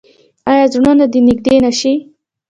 [0.51, 1.93] آیا زړونه دې نږدې نشي؟